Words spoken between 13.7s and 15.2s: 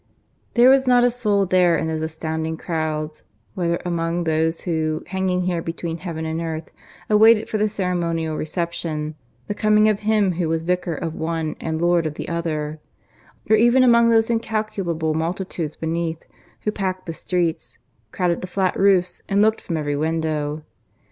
among those incalculable